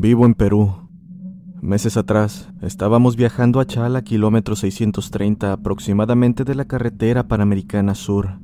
Vivo 0.00 0.24
en 0.24 0.32
Perú. 0.32 0.88
Meses 1.60 1.98
atrás, 1.98 2.48
estábamos 2.62 3.16
viajando 3.16 3.60
a 3.60 3.66
Chala, 3.66 4.00
kilómetro 4.00 4.56
630 4.56 5.52
aproximadamente 5.52 6.44
de 6.44 6.54
la 6.54 6.64
carretera 6.64 7.28
Panamericana 7.28 7.94
Sur. 7.94 8.38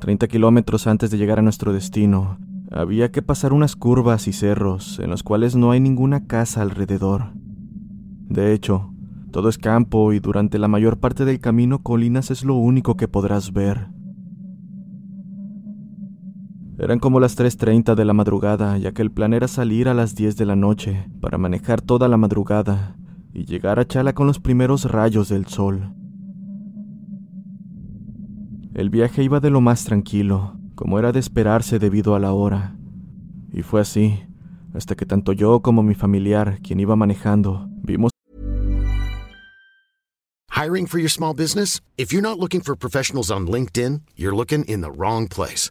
30 0.00 0.26
kilómetros 0.26 0.88
antes 0.88 1.12
de 1.12 1.18
llegar 1.18 1.38
a 1.38 1.42
nuestro 1.42 1.72
destino, 1.72 2.40
había 2.72 3.12
que 3.12 3.22
pasar 3.22 3.52
unas 3.52 3.76
curvas 3.76 4.26
y 4.26 4.32
cerros 4.32 4.98
en 4.98 5.10
los 5.10 5.22
cuales 5.22 5.54
no 5.54 5.70
hay 5.70 5.78
ninguna 5.78 6.26
casa 6.26 6.62
alrededor. 6.62 7.30
De 8.28 8.52
hecho, 8.52 8.92
todo 9.30 9.48
es 9.48 9.58
campo 9.58 10.12
y 10.12 10.18
durante 10.18 10.58
la 10.58 10.66
mayor 10.66 10.98
parte 10.98 11.24
del 11.24 11.38
camino 11.38 11.84
colinas 11.84 12.32
es 12.32 12.44
lo 12.44 12.56
único 12.56 12.96
que 12.96 13.06
podrás 13.06 13.52
ver. 13.52 13.95
Eran 16.78 16.98
como 16.98 17.20
las 17.20 17.38
3.30 17.38 17.94
de 17.94 18.04
la 18.04 18.12
madrugada, 18.12 18.76
ya 18.76 18.92
que 18.92 19.00
el 19.00 19.10
plan 19.10 19.32
era 19.32 19.48
salir 19.48 19.88
a 19.88 19.94
las 19.94 20.14
10 20.14 20.36
de 20.36 20.44
la 20.44 20.56
noche 20.56 21.08
para 21.22 21.38
manejar 21.38 21.80
toda 21.80 22.06
la 22.06 22.18
madrugada 22.18 22.96
y 23.32 23.46
llegar 23.46 23.78
a 23.78 23.86
Chala 23.86 24.14
con 24.14 24.26
los 24.26 24.40
primeros 24.40 24.84
rayos 24.84 25.30
del 25.30 25.46
sol. 25.46 25.94
El 28.74 28.90
viaje 28.90 29.22
iba 29.22 29.40
de 29.40 29.48
lo 29.48 29.62
más 29.62 29.84
tranquilo, 29.84 30.58
como 30.74 30.98
era 30.98 31.12
de 31.12 31.20
esperarse 31.20 31.78
debido 31.78 32.14
a 32.14 32.20
la 32.20 32.34
hora. 32.34 32.76
Y 33.50 33.62
fue 33.62 33.80
así, 33.80 34.20
hasta 34.74 34.96
que 34.96 35.06
tanto 35.06 35.32
yo 35.32 35.60
como 35.60 35.82
mi 35.82 35.94
familiar, 35.94 36.58
quien 36.62 36.80
iba 36.80 36.94
manejando, 36.94 37.70
vimos 37.82 38.10
Hiring 40.50 40.86
for 40.86 40.98
your 40.98 41.10
small 41.10 41.34
business? 41.34 41.80
If 41.96 42.12
you're 42.12 42.22
not 42.22 42.38
looking 42.38 42.62
for 42.62 42.74
professionals 42.74 43.30
on 43.30 43.46
LinkedIn, 43.46 44.02
you're 44.14 44.34
looking 44.34 44.64
in 44.64 44.80
the 44.80 44.90
wrong 44.90 45.28
place. 45.28 45.70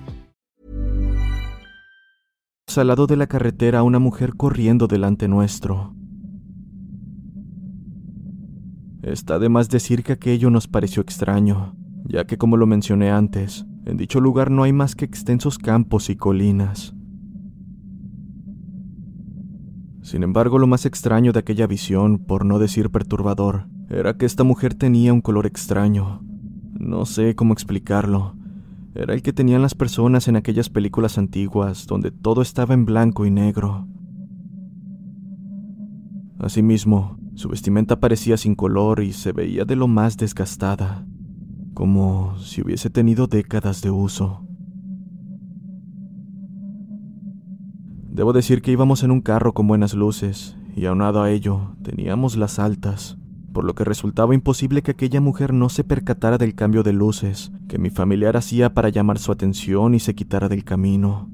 al 2.77 2.87
lado 2.87 3.07
de 3.07 3.17
la 3.17 3.27
carretera 3.27 3.83
una 3.83 3.99
mujer 3.99 4.35
corriendo 4.35 4.87
delante 4.87 5.27
nuestro. 5.27 5.95
Está 9.01 9.39
de 9.39 9.49
más 9.49 9.69
decir 9.69 10.03
que 10.03 10.13
aquello 10.13 10.49
nos 10.49 10.67
pareció 10.67 11.01
extraño, 11.01 11.75
ya 12.05 12.25
que 12.25 12.37
como 12.37 12.57
lo 12.57 12.67
mencioné 12.67 13.09
antes, 13.09 13.65
en 13.85 13.97
dicho 13.97 14.19
lugar 14.19 14.51
no 14.51 14.63
hay 14.63 14.73
más 14.73 14.95
que 14.95 15.05
extensos 15.05 15.57
campos 15.57 16.09
y 16.09 16.15
colinas. 16.15 16.93
Sin 20.01 20.23
embargo, 20.23 20.59
lo 20.59 20.67
más 20.67 20.85
extraño 20.85 21.31
de 21.31 21.39
aquella 21.39 21.67
visión, 21.67 22.19
por 22.19 22.45
no 22.45 22.59
decir 22.59 22.89
perturbador, 22.89 23.67
era 23.89 24.17
que 24.17 24.25
esta 24.25 24.43
mujer 24.43 24.73
tenía 24.73 25.13
un 25.13 25.21
color 25.21 25.45
extraño. 25.45 26.21
No 26.79 27.05
sé 27.05 27.35
cómo 27.35 27.53
explicarlo. 27.53 28.35
Era 28.93 29.13
el 29.13 29.21
que 29.21 29.31
tenían 29.31 29.61
las 29.61 29.73
personas 29.73 30.27
en 30.27 30.35
aquellas 30.35 30.69
películas 30.69 31.17
antiguas 31.17 31.87
donde 31.87 32.11
todo 32.11 32.41
estaba 32.41 32.73
en 32.73 32.85
blanco 32.85 33.25
y 33.25 33.31
negro. 33.31 33.87
Asimismo, 36.39 37.17
su 37.35 37.47
vestimenta 37.47 37.99
parecía 37.99 38.35
sin 38.35 38.55
color 38.55 39.01
y 39.01 39.13
se 39.13 39.31
veía 39.31 39.63
de 39.63 39.77
lo 39.77 39.87
más 39.87 40.17
desgastada, 40.17 41.05
como 41.73 42.37
si 42.39 42.61
hubiese 42.61 42.89
tenido 42.89 43.27
décadas 43.27 43.81
de 43.81 43.91
uso. 43.91 44.45
Debo 48.09 48.33
decir 48.33 48.61
que 48.61 48.71
íbamos 48.71 49.03
en 49.03 49.11
un 49.11 49.21
carro 49.21 49.53
con 49.53 49.67
buenas 49.67 49.93
luces, 49.93 50.57
y 50.75 50.85
aunado 50.85 51.21
a 51.21 51.31
ello, 51.31 51.75
teníamos 51.81 52.35
las 52.35 52.59
altas, 52.59 53.17
por 53.53 53.65
lo 53.65 53.75
que 53.75 53.83
resultaba 53.83 54.33
imposible 54.33 54.81
que 54.81 54.91
aquella 54.91 55.21
mujer 55.21 55.53
no 55.53 55.69
se 55.69 55.83
percatara 55.83 56.37
del 56.37 56.55
cambio 56.55 56.83
de 56.83 56.93
luces 56.93 57.51
que 57.67 57.77
mi 57.77 57.89
familiar 57.89 58.37
hacía 58.37 58.73
para 58.73 58.89
llamar 58.89 59.17
su 59.17 59.31
atención 59.31 59.93
y 59.93 59.99
se 59.99 60.15
quitara 60.15 60.47
del 60.49 60.63
camino. 60.63 61.29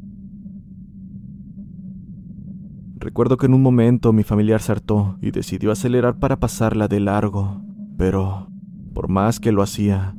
Recuerdo 3.00 3.38
que 3.38 3.46
en 3.46 3.54
un 3.54 3.62
momento 3.62 4.12
mi 4.12 4.24
familiar 4.24 4.62
saltó 4.62 5.18
y 5.22 5.32
decidió 5.32 5.72
acelerar 5.72 6.18
para 6.18 6.40
pasarla 6.40 6.88
de 6.88 7.00
largo, 7.00 7.62
pero 7.98 8.50
por 8.94 9.08
más 9.08 9.40
que 9.40 9.52
lo 9.52 9.62
hacía, 9.62 10.16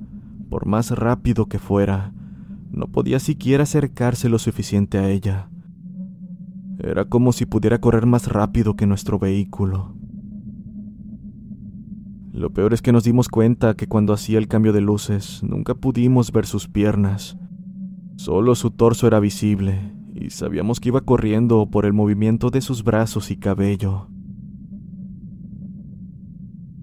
por 0.48 0.66
más 0.66 0.92
rápido 0.92 1.46
que 1.46 1.58
fuera, 1.58 2.12
no 2.70 2.86
podía 2.86 3.18
siquiera 3.18 3.64
acercarse 3.64 4.28
lo 4.28 4.38
suficiente 4.38 4.98
a 4.98 5.10
ella. 5.10 5.50
Era 6.78 7.06
como 7.06 7.32
si 7.32 7.44
pudiera 7.44 7.80
correr 7.80 8.06
más 8.06 8.28
rápido 8.28 8.76
que 8.76 8.86
nuestro 8.86 9.18
vehículo. 9.18 9.97
Lo 12.38 12.50
peor 12.50 12.72
es 12.72 12.82
que 12.82 12.92
nos 12.92 13.02
dimos 13.02 13.28
cuenta 13.28 13.74
que 13.74 13.88
cuando 13.88 14.12
hacía 14.12 14.38
el 14.38 14.46
cambio 14.46 14.72
de 14.72 14.80
luces 14.80 15.42
nunca 15.42 15.74
pudimos 15.74 16.30
ver 16.30 16.46
sus 16.46 16.68
piernas. 16.68 17.36
Solo 18.14 18.54
su 18.54 18.70
torso 18.70 19.08
era 19.08 19.18
visible 19.18 19.92
y 20.14 20.30
sabíamos 20.30 20.78
que 20.78 20.90
iba 20.90 21.00
corriendo 21.00 21.68
por 21.68 21.84
el 21.84 21.92
movimiento 21.92 22.50
de 22.50 22.60
sus 22.60 22.84
brazos 22.84 23.32
y 23.32 23.38
cabello. 23.38 24.06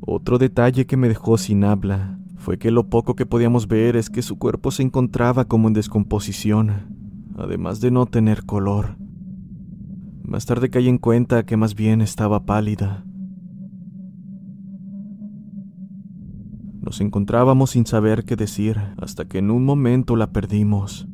Otro 0.01 0.39
detalle 0.39 0.85
que 0.85 0.97
me 0.97 1.07
dejó 1.07 1.37
sin 1.37 1.63
habla 1.63 2.19
fue 2.35 2.57
que 2.57 2.69
lo 2.69 2.89
poco 2.89 3.15
que 3.15 3.25
podíamos 3.25 3.69
ver 3.69 3.95
es 3.95 4.09
que 4.09 4.23
su 4.23 4.37
cuerpo 4.37 4.71
se 4.71 4.83
encontraba 4.83 5.45
como 5.45 5.69
en 5.69 5.73
descomposición, 5.73 7.31
además 7.37 7.79
de 7.79 7.91
no 7.91 8.07
tener 8.07 8.45
color. 8.45 8.97
Más 10.21 10.45
tarde 10.45 10.69
caí 10.69 10.89
en 10.89 10.97
cuenta 10.97 11.45
que 11.45 11.55
más 11.55 11.75
bien 11.75 12.01
estaba 12.01 12.45
pálida. 12.45 13.04
Nos 16.85 17.01
encontrábamos 17.01 17.71
sin 17.71 17.87
saber 17.87 18.25
qué 18.25 18.35
decir 18.35 18.79
hasta 19.01 19.25
que 19.25 19.39
en 19.39 19.49
un 19.49 19.65
momento 19.65 20.15
la 20.15 20.31
perdimos. 20.31 21.07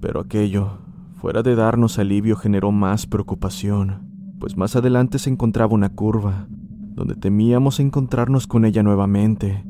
Pero 0.00 0.20
aquello, 0.20 0.78
fuera 1.20 1.42
de 1.42 1.54
darnos 1.54 1.98
alivio, 1.98 2.34
generó 2.34 2.72
más 2.72 3.06
preocupación, 3.06 4.08
pues 4.40 4.56
más 4.56 4.74
adelante 4.74 5.18
se 5.18 5.28
encontraba 5.28 5.74
una 5.74 5.90
curva, 5.90 6.48
donde 6.94 7.14
temíamos 7.14 7.78
encontrarnos 7.78 8.46
con 8.46 8.64
ella 8.64 8.82
nuevamente. 8.82 9.66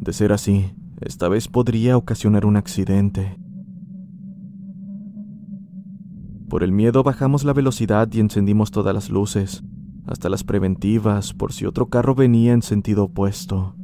De 0.00 0.12
ser 0.12 0.32
así, 0.32 0.72
esta 1.00 1.28
vez 1.28 1.46
podría 1.46 1.96
ocasionar 1.96 2.44
un 2.44 2.56
accidente. 2.56 3.38
Por 6.48 6.64
el 6.64 6.72
miedo 6.72 7.04
bajamos 7.04 7.44
la 7.44 7.52
velocidad 7.52 8.08
y 8.12 8.18
encendimos 8.18 8.72
todas 8.72 8.92
las 8.92 9.08
luces, 9.08 9.62
hasta 10.04 10.28
las 10.28 10.42
preventivas, 10.42 11.32
por 11.32 11.52
si 11.52 11.64
otro 11.64 11.86
carro 11.86 12.16
venía 12.16 12.52
en 12.54 12.62
sentido 12.62 13.04
opuesto. 13.04 13.77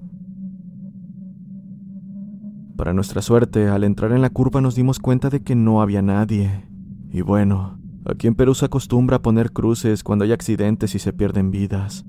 Para 2.77 2.93
nuestra 2.93 3.23
suerte, 3.23 3.69
al 3.69 3.85
entrar 3.85 4.13
en 4.13 4.21
la 4.21 4.31
curva 4.31 4.61
nos 4.61 4.75
dimos 4.75 4.99
cuenta 4.99 5.31
de 5.31 5.43
que 5.43 5.55
no 5.55 5.81
había 5.81 6.03
nadie. 6.03 6.69
Y 7.11 7.21
bueno, 7.21 7.79
aquí 8.05 8.27
en 8.27 8.35
Perú 8.35 8.55
se 8.55 8.65
acostumbra 8.65 9.19
a 9.19 9.23
poner 9.23 9.53
cruces 9.53 10.03
cuando 10.03 10.25
hay 10.25 10.33
accidentes 10.33 10.95
y 10.97 10.99
se 10.99 11.13
pierden 11.13 11.53
vidas. 11.53 12.05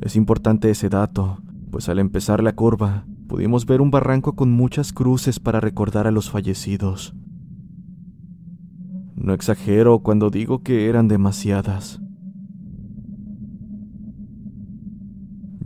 Es 0.00 0.14
importante 0.14 0.70
ese 0.70 0.88
dato, 0.88 1.38
pues 1.72 1.88
al 1.88 1.98
empezar 1.98 2.42
la 2.42 2.54
curva, 2.54 3.04
pudimos 3.26 3.66
ver 3.66 3.80
un 3.80 3.90
barranco 3.90 4.36
con 4.36 4.52
muchas 4.52 4.92
cruces 4.92 5.40
para 5.40 5.58
recordar 5.58 6.06
a 6.06 6.12
los 6.12 6.30
fallecidos. 6.30 7.14
No 9.16 9.32
exagero 9.32 10.00
cuando 10.00 10.30
digo 10.30 10.62
que 10.62 10.88
eran 10.88 11.08
demasiadas. 11.08 12.00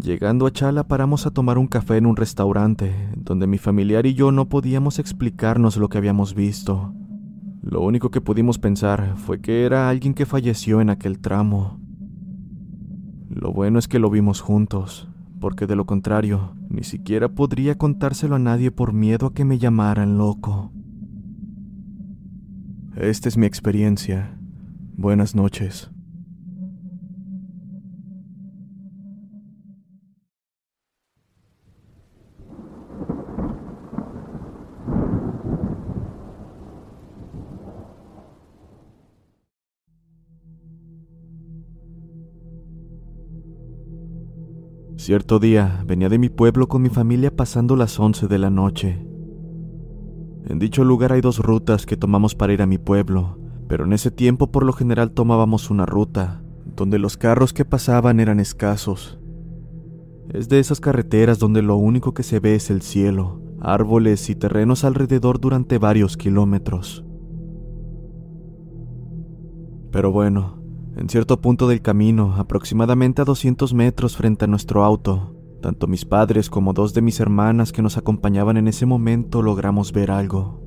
Llegando 0.01 0.47
a 0.47 0.53
Chala 0.53 0.87
paramos 0.87 1.27
a 1.27 1.33
tomar 1.33 1.59
un 1.59 1.67
café 1.67 1.97
en 1.97 2.07
un 2.07 2.15
restaurante, 2.15 2.95
donde 3.17 3.49
mi 3.49 3.59
familiar 3.59 4.07
y 4.07 4.15
yo 4.15 4.31
no 4.31 4.49
podíamos 4.49 5.01
explicarnos 5.01 5.77
lo 5.77 5.89
que 5.89 5.99
habíamos 5.99 6.35
visto. 6.35 6.95
Lo 7.63 7.81
único 7.81 8.13
que 8.13 8.21
pudimos 8.21 8.61
pensar 8.61 9.17
fue 9.17 9.41
que 9.41 9.65
era 9.65 9.89
alguien 9.89 10.15
que 10.15 10.25
falleció 10.25 10.81
en 10.81 10.91
aquel 10.91 11.19
tramo. 11.19 11.81
Lo 13.29 13.53
bueno 13.53 13.81
es 13.81 13.89
que 13.89 13.99
lo 13.99 14.09
vimos 14.09 14.41
juntos, 14.41 15.09
porque 15.41 15.67
de 15.67 15.75
lo 15.75 15.85
contrario, 15.85 16.55
ni 16.69 16.85
siquiera 16.85 17.29
podría 17.29 17.77
contárselo 17.77 18.37
a 18.37 18.39
nadie 18.39 18.71
por 18.71 18.93
miedo 18.93 19.27
a 19.27 19.35
que 19.35 19.45
me 19.45 19.59
llamaran 19.59 20.17
loco. 20.17 20.71
Esta 22.95 23.29
es 23.29 23.37
mi 23.37 23.47
experiencia. 23.47 24.39
Buenas 24.97 25.35
noches. 25.35 25.91
Cierto 45.09 45.39
día 45.39 45.83
venía 45.87 46.11
de 46.11 46.19
mi 46.19 46.29
pueblo 46.29 46.69
con 46.69 46.83
mi 46.83 46.91
familia 46.91 47.35
pasando 47.35 47.77
las 47.77 47.99
11 47.99 48.29
de 48.29 48.37
la 48.37 48.51
noche. 48.51 49.07
En 50.45 50.59
dicho 50.59 50.85
lugar 50.85 51.15
hay 51.15 51.23
dos 51.23 51.39
rutas 51.39 51.87
que 51.87 51.97
tomamos 51.97 52.35
para 52.35 52.53
ir 52.53 52.61
a 52.61 52.67
mi 52.67 52.77
pueblo, 52.77 53.39
pero 53.69 53.87
en 53.87 53.95
ese 53.95 54.11
tiempo 54.11 54.53
por 54.53 54.67
lo 54.67 54.75
general 54.75 55.13
tomábamos 55.13 55.71
una 55.71 55.87
ruta, 55.87 56.43
donde 56.77 56.99
los 56.99 57.17
carros 57.17 57.55
que 57.55 57.65
pasaban 57.65 58.21
eran 58.21 58.39
escasos. 58.39 59.19
Es 60.29 60.51
de 60.51 60.59
esas 60.59 60.79
carreteras 60.79 61.39
donde 61.39 61.63
lo 61.63 61.77
único 61.77 62.13
que 62.13 62.23
se 62.23 62.39
ve 62.39 62.55
es 62.55 62.69
el 62.69 62.83
cielo, 62.83 63.41
árboles 63.63 64.29
y 64.29 64.35
terrenos 64.35 64.85
alrededor 64.85 65.41
durante 65.41 65.79
varios 65.79 66.19
kilómetros. 66.19 67.03
Pero 69.91 70.13
bueno, 70.13 70.58
en 70.99 71.09
cierto 71.09 71.41
punto 71.41 71.69
del 71.69 71.81
camino, 71.81 72.35
aproximadamente 72.37 73.23
a 73.23 73.25
200 73.25 73.73
metros 73.73 74.17
frente 74.17 74.47
a 74.47 74.49
nuestro 74.49 74.85
auto, 74.85 75.37
tanto 75.63 75.87
mis 75.87 76.05
padres 76.05 76.51
como 76.51 76.73
dos 76.73 76.93
de 76.93 77.03
mis 77.03 77.21
hermanas 77.21 77.71
que 77.71 77.83
nos 77.83 77.97
acompañaban 77.97 78.57
en 78.57 78.67
ese 78.67 78.85
momento 78.85 79.41
logramos 79.41 79.93
ver 79.93 80.11
algo. 80.11 80.61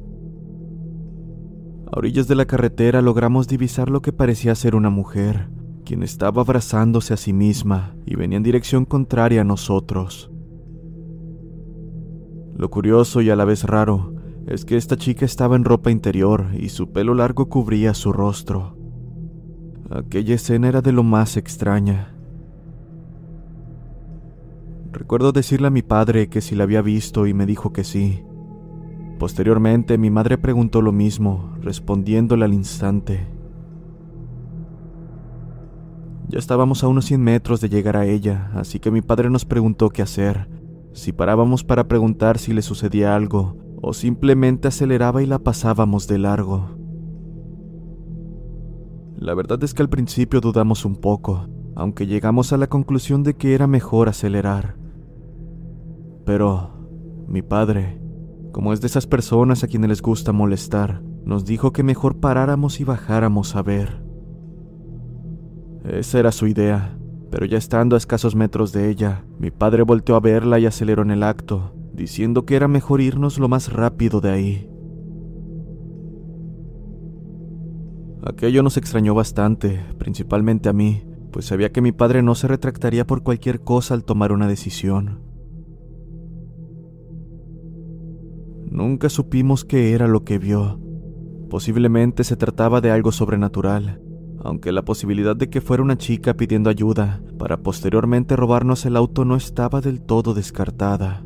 A 1.92 2.00
orillas 2.00 2.30
de 2.30 2.36
la 2.36 2.46
carretera 2.46 3.02
logramos 3.02 3.50
divisar 3.50 3.90
lo 3.90 4.02
que 4.02 4.14
parecía 4.14 4.56
ser 4.56 4.76
una 4.76 4.90
mujer, 4.90 5.50
quien 5.84 6.02
estaba 6.02 6.42
abrazándose 6.42 7.14
a 7.14 7.18
sí 7.18 7.34
misma 7.34 7.94
y 8.06 8.16
venía 8.16 8.38
en 8.38 8.44
dirección 8.44 8.86
contraria 8.86 9.42
a 9.42 9.46
nosotros. 9.46 10.32
Lo 12.56 12.70
curioso 12.70 13.22
y 13.22 13.30
a 13.30 13.36
la 13.36 13.44
vez 13.44 13.66
raro 13.66 14.16
es 14.48 14.64
que 14.64 14.78
esta 14.78 14.96
chica 14.96 15.26
estaba 15.26 15.58
en 15.58 15.66
ropa 15.66 15.92
interior 15.92 16.48
y 16.58 16.70
su 16.70 16.94
pelo 16.94 17.16
largo 17.16 17.50
cubría 17.50 17.94
su 17.94 18.14
rostro. 18.14 18.81
Aquella 19.94 20.36
escena 20.36 20.70
era 20.70 20.82
de 20.82 20.94
lo 20.94 21.04
más 21.04 21.36
extraña. 21.36 22.14
Recuerdo 24.94 25.34
decirle 25.34 25.68
a 25.68 25.70
mi 25.70 25.82
padre 25.82 26.30
que 26.30 26.40
si 26.40 26.56
la 26.56 26.64
había 26.64 26.82
visto 26.82 27.28
y 27.28 27.34
me 27.34 27.46
dijo 27.46 27.74
que 27.74 27.84
sí. 27.84 28.24
Posteriormente 29.20 29.98
mi 29.98 30.10
madre 30.10 30.38
preguntó 30.38 30.82
lo 30.82 30.94
mismo, 30.94 31.58
respondiéndole 31.60 32.46
al 32.46 32.54
instante. 32.54 33.28
Ya 36.30 36.40
estábamos 36.40 36.86
a 36.86 36.88
unos 36.88 37.04
100 37.04 37.22
metros 37.22 37.60
de 37.60 37.68
llegar 37.68 37.98
a 37.98 38.06
ella, 38.06 38.50
así 38.56 38.80
que 38.80 38.92
mi 38.92 39.02
padre 39.02 39.30
nos 39.30 39.44
preguntó 39.44 39.90
qué 39.90 40.02
hacer, 40.02 40.48
si 40.94 41.12
parábamos 41.12 41.66
para 41.66 41.90
preguntar 41.90 42.38
si 42.38 42.54
le 42.54 42.62
sucedía 42.62 43.14
algo, 43.14 43.58
o 43.82 43.92
simplemente 43.92 44.70
aceleraba 44.70 45.22
y 45.22 45.26
la 45.26 45.40
pasábamos 45.40 46.08
de 46.08 46.18
largo. 46.18 46.81
La 49.22 49.36
verdad 49.36 49.64
es 49.64 49.76
que 49.76 49.84
al 49.84 49.90
principio 49.90 50.42
dudamos 50.42 50.84
un 50.84 50.96
poco, 50.96 51.48
aunque 51.76 52.08
llegamos 52.08 52.54
a 52.54 52.58
la 52.58 52.66
conclusión 52.66 53.22
de 53.22 53.36
que 53.36 53.54
era 53.54 53.68
mejor 53.68 54.10
acelerar. 54.10 54.78
Pero 56.26 56.72
mi 57.28 57.44
padre, 57.44 58.02
como 58.52 58.74
es 58.74 58.82
de 58.82 58.88
esas 58.88 59.06
personas 59.06 59.64
a 59.64 59.68
quienes 59.68 59.90
les 59.90 60.02
gusta 60.02 60.32
molestar, 60.32 61.04
nos 61.24 61.46
dijo 61.46 61.72
que 61.72 61.84
mejor 61.84 62.20
paráramos 62.20 62.80
y 62.80 62.84
bajáramos 62.84 63.56
a 63.56 63.62
ver. 63.62 64.04
Esa 65.84 66.18
era 66.18 66.32
su 66.32 66.48
idea, 66.48 66.98
pero 67.30 67.46
ya 67.46 67.60
estando 67.60 67.96
a 67.96 68.00
escasos 68.00 68.36
metros 68.36 68.72
de 68.72 68.90
ella, 68.90 69.24
mi 69.38 69.52
padre 69.52 69.84
volteó 69.84 70.16
a 70.16 70.20
verla 70.20 70.58
y 70.58 70.66
aceleró 70.66 71.04
en 71.04 71.12
el 71.12 71.22
acto, 71.22 71.76
diciendo 71.94 72.48
que 72.48 72.56
era 72.56 72.68
mejor 72.68 73.02
irnos 73.02 73.38
lo 73.38 73.48
más 73.48 73.72
rápido 73.72 74.20
de 74.20 74.32
ahí. 74.32 74.71
Aquello 78.24 78.62
nos 78.62 78.78
extrañó 78.78 79.16
bastante, 79.16 79.84
principalmente 79.98 80.70
a 80.70 80.74
mí, 80.74 81.04
pues 81.32 81.46
sabía 81.46 81.72
que 81.72 81.82
mi 81.82 81.92
padre 81.92 82.22
no 82.22 82.36
se 82.36 82.48
retractaría 82.48 83.08
por 83.08 83.24
cualquier 83.24 83.62
cosa 83.62 83.96
al 83.96 84.04
tomar 84.04 84.32
una 84.32 84.48
decisión. 84.48 85.22
Nunca 88.70 89.10
supimos 89.10 89.66
qué 89.66 89.94
era 89.94 90.08
lo 90.08 90.24
que 90.24 90.38
vio. 90.38 90.80
Posiblemente 91.50 92.24
se 92.24 92.38
trataba 92.38 92.80
de 92.80 92.92
algo 92.92 93.12
sobrenatural, 93.12 94.02
aunque 94.44 94.72
la 94.72 94.86
posibilidad 94.86 95.36
de 95.36 95.50
que 95.50 95.60
fuera 95.60 95.84
una 95.84 95.98
chica 95.98 96.36
pidiendo 96.36 96.70
ayuda 96.70 97.24
para 97.40 97.58
posteriormente 97.58 98.36
robarnos 98.36 98.86
el 98.86 98.98
auto 98.98 99.26
no 99.26 99.36
estaba 99.36 99.82
del 99.82 100.00
todo 100.02 100.36
descartada. 100.36 101.26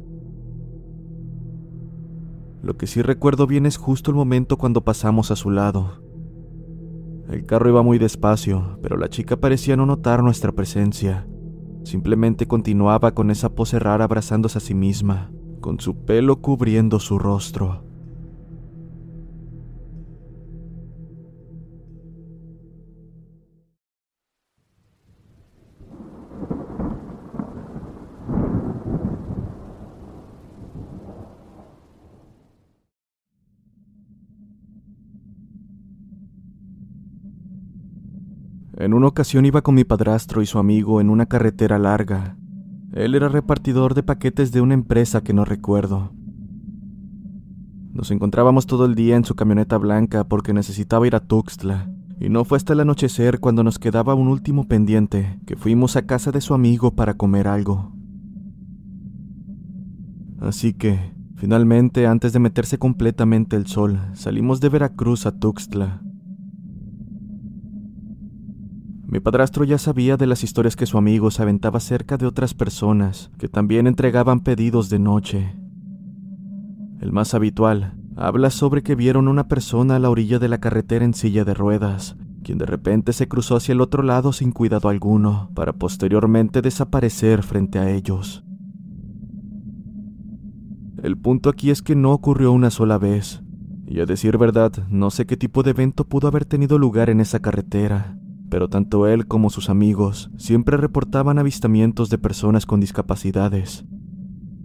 Lo 2.64 2.78
que 2.78 2.88
sí 2.88 3.02
recuerdo 3.02 3.48
bien 3.48 3.66
es 3.66 3.78
justo 3.78 4.12
el 4.12 4.18
momento 4.18 4.58
cuando 4.58 4.82
pasamos 4.86 5.30
a 5.30 5.36
su 5.36 5.52
lado. 5.52 6.05
El 7.30 7.46
carro 7.46 7.70
iba 7.70 7.82
muy 7.82 7.98
despacio, 7.98 8.78
pero 8.82 8.98
la 8.98 9.10
chica 9.10 9.38
parecía 9.38 9.76
no 9.76 9.86
notar 9.86 10.22
nuestra 10.22 10.52
presencia. 10.52 11.28
Simplemente 11.84 12.48
continuaba 12.48 13.14
con 13.14 13.32
esa 13.32 13.50
pose 13.56 13.80
rara 13.80 14.06
abrazándose 14.06 14.58
a 14.60 14.62
sí 14.62 14.74
misma, 14.74 15.32
con 15.60 15.80
su 15.80 16.06
pelo 16.06 16.42
cubriendo 16.42 17.00
su 17.00 17.18
rostro. 17.18 17.84
En 38.86 38.94
una 38.94 39.08
ocasión 39.08 39.48
iba 39.48 39.64
con 39.64 39.74
mi 39.74 39.84
padrastro 39.84 40.44
y 40.44 40.46
su 40.46 40.60
amigo 40.60 41.02
en 41.02 41.10
una 41.10 41.26
carretera 41.26 41.80
larga. 41.80 42.38
Él 42.94 43.16
era 43.16 43.30
repartidor 43.30 43.96
de 43.96 44.04
paquetes 44.04 44.52
de 44.52 44.62
una 44.62 44.76
empresa 44.76 45.24
que 45.24 45.34
no 45.34 45.44
recuerdo. 45.44 46.12
Nos 47.94 48.12
encontrábamos 48.12 48.68
todo 48.68 48.86
el 48.86 48.94
día 48.94 49.16
en 49.16 49.26
su 49.26 49.34
camioneta 49.34 49.80
blanca 49.80 50.26
porque 50.26 50.54
necesitaba 50.54 51.08
ir 51.08 51.16
a 51.16 51.20
Tuxtla, 51.22 51.90
y 52.20 52.30
no 52.30 52.46
fue 52.46 52.58
hasta 52.58 52.74
el 52.74 52.80
anochecer 52.80 53.40
cuando 53.40 53.64
nos 53.64 53.80
quedaba 53.80 54.14
un 54.14 54.28
último 54.28 54.68
pendiente 54.68 55.40
que 55.48 55.56
fuimos 55.56 55.96
a 55.96 56.06
casa 56.06 56.32
de 56.32 56.42
su 56.42 56.54
amigo 56.54 56.92
para 56.92 57.16
comer 57.16 57.48
algo. 57.48 57.92
Así 60.42 60.74
que, 60.76 61.00
finalmente, 61.38 62.06
antes 62.06 62.34
de 62.34 62.40
meterse 62.40 62.78
completamente 62.78 63.56
el 63.56 63.66
sol, 63.66 64.00
salimos 64.14 64.62
de 64.62 64.70
Veracruz 64.70 65.26
a 65.26 65.32
Tuxtla. 65.32 66.05
Mi 69.08 69.20
padrastro 69.20 69.64
ya 69.66 69.78
sabía 69.78 70.18
de 70.18 70.26
las 70.26 70.44
historias 70.44 70.76
que 70.76 70.88
su 70.88 70.98
amigo 70.98 71.30
se 71.30 71.44
aventaba 71.44 71.80
cerca 71.80 72.18
de 72.18 72.26
otras 72.26 72.54
personas 72.54 73.30
que 73.38 73.48
también 73.48 73.86
entregaban 73.86 74.40
pedidos 74.40 74.90
de 74.90 75.00
noche. 75.00 75.56
El 77.00 77.12
más 77.12 77.36
habitual 77.36 77.94
habla 78.16 78.50
sobre 78.50 78.82
que 78.82 78.96
vieron 78.96 79.28
una 79.28 79.48
persona 79.48 79.98
a 79.98 80.00
la 80.00 80.10
orilla 80.10 80.40
de 80.40 80.50
la 80.50 80.60
carretera 80.60 81.06
en 81.06 81.14
silla 81.14 81.46
de 81.46 81.54
ruedas, 81.54 82.16
quien 82.44 82.58
de 82.58 82.66
repente 82.66 83.14
se 83.14 83.28
cruzó 83.28 83.58
hacia 83.58 83.74
el 83.74 83.82
otro 83.82 84.02
lado 84.02 84.34
sin 84.34 84.52
cuidado 84.52 84.90
alguno, 84.90 85.52
para 85.54 85.74
posteriormente 85.74 86.62
desaparecer 86.62 87.44
frente 87.44 87.78
a 87.78 87.92
ellos. 87.92 88.44
El 91.04 91.18
punto 91.18 91.50
aquí 91.50 91.70
es 91.70 91.82
que 91.82 91.96
no 91.96 92.12
ocurrió 92.12 92.52
una 92.52 92.72
sola 92.72 92.98
vez, 92.98 93.44
y 93.86 94.00
a 94.00 94.06
decir 94.06 94.38
verdad, 94.40 94.72
no 94.90 95.12
sé 95.12 95.26
qué 95.28 95.38
tipo 95.38 95.62
de 95.62 95.72
evento 95.72 96.06
pudo 96.06 96.28
haber 96.28 96.46
tenido 96.46 96.80
lugar 96.80 97.10
en 97.10 97.20
esa 97.20 97.40
carretera, 97.40 98.18
pero 98.50 98.70
tanto 98.70 99.08
él 99.08 99.28
como 99.28 99.50
sus 99.50 99.70
amigos 99.70 100.32
siempre 100.38 100.78
reportaban 100.78 101.40
avistamientos 101.40 102.10
de 102.10 102.18
personas 102.18 102.66
con 102.66 102.80
discapacidades, 102.80 103.86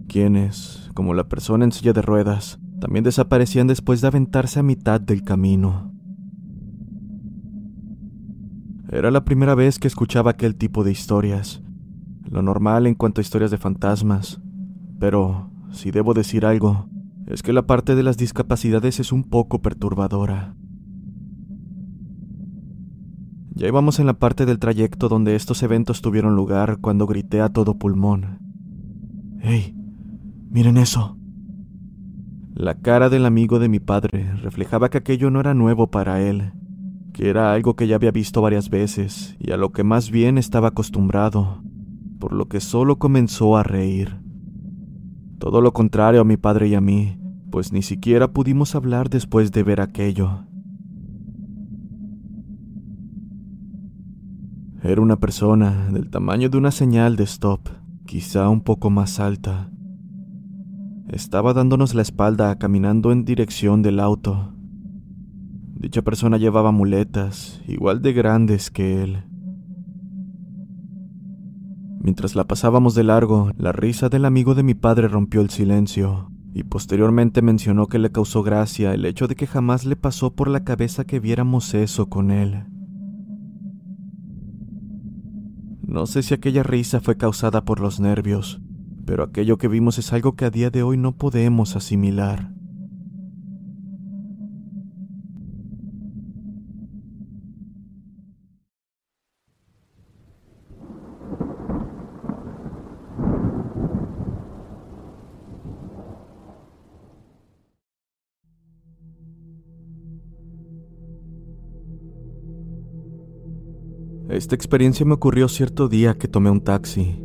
quienes, 0.07 0.89
como 0.93 1.13
la 1.13 1.27
persona 1.27 1.65
en 1.65 1.71
silla 1.71 1.93
de 1.93 2.01
ruedas, 2.01 2.59
también 2.79 3.03
desaparecían 3.03 3.67
después 3.67 4.01
de 4.01 4.07
aventarse 4.07 4.59
a 4.59 4.63
mitad 4.63 4.99
del 4.99 5.23
camino. 5.23 5.93
Era 8.91 9.09
la 9.09 9.23
primera 9.23 9.55
vez 9.55 9.79
que 9.79 9.87
escuchaba 9.87 10.31
aquel 10.31 10.55
tipo 10.55 10.83
de 10.83 10.91
historias, 10.91 11.61
lo 12.29 12.41
normal 12.41 12.87
en 12.87 12.95
cuanto 12.95 13.21
a 13.21 13.23
historias 13.23 13.51
de 13.51 13.57
fantasmas, 13.57 14.41
pero 14.99 15.49
si 15.71 15.91
debo 15.91 16.13
decir 16.13 16.45
algo, 16.45 16.89
es 17.27 17.43
que 17.43 17.53
la 17.53 17.65
parte 17.65 17.95
de 17.95 18.03
las 18.03 18.17
discapacidades 18.17 18.99
es 18.99 19.11
un 19.11 19.23
poco 19.23 19.61
perturbadora. 19.61 20.55
Ya 23.53 23.67
íbamos 23.67 23.99
en 23.99 24.05
la 24.05 24.13
parte 24.13 24.45
del 24.45 24.59
trayecto 24.59 25.09
donde 25.09 25.35
estos 25.35 25.61
eventos 25.61 26.01
tuvieron 26.01 26.35
lugar 26.35 26.77
cuando 26.79 27.05
grité 27.05 27.41
a 27.41 27.49
todo 27.49 27.77
pulmón. 27.77 28.39
¡Hey! 29.39 29.75
¡Miren 30.49 30.77
eso! 30.77 31.17
La 32.53 32.75
cara 32.75 33.09
del 33.09 33.25
amigo 33.25 33.59
de 33.59 33.69
mi 33.69 33.79
padre 33.79 34.33
reflejaba 34.35 34.89
que 34.89 34.99
aquello 34.99 35.31
no 35.31 35.39
era 35.39 35.53
nuevo 35.53 35.87
para 35.87 36.21
él, 36.21 36.53
que 37.13 37.29
era 37.29 37.53
algo 37.53 37.75
que 37.75 37.87
ya 37.87 37.95
había 37.95 38.11
visto 38.11 38.41
varias 38.41 38.69
veces 38.69 39.35
y 39.39 39.51
a 39.51 39.57
lo 39.57 39.71
que 39.71 39.83
más 39.83 40.11
bien 40.11 40.37
estaba 40.37 40.69
acostumbrado, 40.69 41.61
por 42.19 42.33
lo 42.33 42.47
que 42.47 42.59
solo 42.59 42.99
comenzó 42.99 43.57
a 43.57 43.63
reír. 43.63 44.21
Todo 45.39 45.59
lo 45.59 45.73
contrario 45.73 46.21
a 46.21 46.25
mi 46.25 46.37
padre 46.37 46.67
y 46.67 46.75
a 46.75 46.81
mí, 46.81 47.17
pues 47.49 47.73
ni 47.73 47.81
siquiera 47.81 48.31
pudimos 48.31 48.75
hablar 48.75 49.09
después 49.09 49.51
de 49.51 49.63
ver 49.63 49.81
aquello. 49.81 50.45
Era 54.83 54.99
una 54.99 55.19
persona 55.19 55.89
del 55.91 56.09
tamaño 56.09 56.49
de 56.49 56.57
una 56.57 56.71
señal 56.71 57.15
de 57.15 57.23
stop, 57.25 57.69
quizá 58.07 58.49
un 58.49 58.61
poco 58.61 58.89
más 58.89 59.19
alta. 59.19 59.69
Estaba 61.07 61.53
dándonos 61.53 61.93
la 61.93 62.01
espalda 62.01 62.57
caminando 62.57 63.11
en 63.11 63.23
dirección 63.23 63.83
del 63.83 63.99
auto. 63.99 64.55
Dicha 65.75 66.01
persona 66.01 66.37
llevaba 66.37 66.71
muletas, 66.71 67.61
igual 67.67 68.01
de 68.01 68.13
grandes 68.13 68.71
que 68.71 69.03
él. 69.03 69.23
Mientras 71.99 72.35
la 72.35 72.45
pasábamos 72.45 72.95
de 72.95 73.03
largo, 73.03 73.51
la 73.57 73.71
risa 73.71 74.09
del 74.09 74.25
amigo 74.25 74.55
de 74.55 74.63
mi 74.63 74.73
padre 74.73 75.07
rompió 75.07 75.41
el 75.41 75.51
silencio, 75.51 76.31
y 76.55 76.63
posteriormente 76.63 77.43
mencionó 77.43 77.85
que 77.85 77.99
le 77.99 78.11
causó 78.11 78.41
gracia 78.41 78.95
el 78.95 79.05
hecho 79.05 79.27
de 79.27 79.35
que 79.35 79.45
jamás 79.45 79.85
le 79.85 79.95
pasó 79.95 80.33
por 80.33 80.47
la 80.47 80.63
cabeza 80.63 81.05
que 81.05 81.19
viéramos 81.19 81.75
eso 81.75 82.09
con 82.09 82.31
él. 82.31 82.63
No 85.91 86.05
sé 86.05 86.23
si 86.23 86.33
aquella 86.33 86.63
risa 86.63 87.01
fue 87.01 87.17
causada 87.17 87.65
por 87.65 87.81
los 87.81 87.99
nervios, 87.99 88.61
pero 89.05 89.23
aquello 89.23 89.57
que 89.57 89.67
vimos 89.67 89.97
es 89.97 90.13
algo 90.13 90.37
que 90.37 90.45
a 90.45 90.49
día 90.49 90.69
de 90.69 90.83
hoy 90.83 90.95
no 90.95 91.17
podemos 91.17 91.75
asimilar. 91.75 92.53
Esta 114.31 114.55
experiencia 114.55 115.05
me 115.05 115.15
ocurrió 115.15 115.49
cierto 115.49 115.89
día 115.89 116.17
que 116.17 116.29
tomé 116.29 116.49
un 116.49 116.61
taxi. 116.61 117.21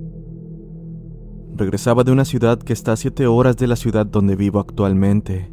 Regresaba 1.54 2.02
de 2.02 2.10
una 2.10 2.24
ciudad 2.24 2.58
que 2.58 2.72
está 2.72 2.90
a 2.90 2.96
siete 2.96 3.28
horas 3.28 3.56
de 3.56 3.68
la 3.68 3.76
ciudad 3.76 4.06
donde 4.06 4.34
vivo 4.34 4.58
actualmente. 4.58 5.48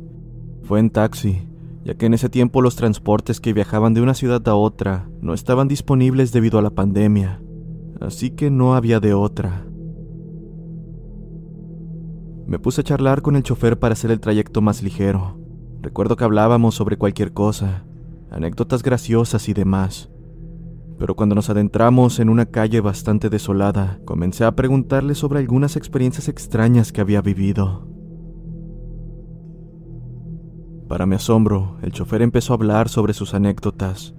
Fue 0.63 0.79
en 0.79 0.89
taxi, 0.89 1.47
ya 1.83 1.93
que 1.93 2.07
en 2.07 2.15
ese 2.15 2.27
tiempo 2.27 2.63
los 2.63 2.75
transportes 2.75 3.39
que 3.39 3.53
viajaban 3.53 3.93
de 3.93 4.01
una 4.01 4.15
ciudad 4.15 4.41
a 4.47 4.55
otra 4.55 5.07
no 5.21 5.35
estaban 5.35 5.67
disponibles 5.67 6.31
debido 6.31 6.57
a 6.57 6.63
la 6.63 6.71
pandemia, 6.71 7.39
así 8.01 8.31
que 8.31 8.49
no 8.49 8.73
había 8.73 8.99
de 8.99 9.13
otra. 9.13 9.63
Me 12.47 12.57
puse 12.57 12.81
a 12.81 12.83
charlar 12.83 13.21
con 13.21 13.35
el 13.35 13.43
chofer 13.43 13.77
para 13.77 13.93
hacer 13.93 14.09
el 14.09 14.19
trayecto 14.19 14.61
más 14.61 14.81
ligero. 14.81 15.37
Recuerdo 15.83 16.15
que 16.15 16.23
hablábamos 16.23 16.73
sobre 16.73 16.97
cualquier 16.97 17.31
cosa, 17.31 17.85
anécdotas 18.31 18.81
graciosas 18.81 19.47
y 19.49 19.53
demás 19.53 20.09
pero 21.03 21.15
cuando 21.15 21.35
nos 21.35 21.49
adentramos 21.49 22.21
en 22.21 22.29
una 22.29 22.45
calle 22.45 22.79
bastante 22.79 23.29
desolada, 23.29 23.99
comencé 24.05 24.45
a 24.45 24.55
preguntarle 24.55 25.15
sobre 25.15 25.39
algunas 25.39 25.75
experiencias 25.75 26.29
extrañas 26.29 26.93
que 26.93 27.01
había 27.01 27.21
vivido. 27.21 27.85
Para 30.87 31.05
mi 31.05 31.15
asombro, 31.15 31.75
el 31.81 31.91
chofer 31.91 32.21
empezó 32.21 32.53
a 32.53 32.55
hablar 32.55 32.87
sobre 32.87 33.13
sus 33.13 33.33
anécdotas. 33.33 34.15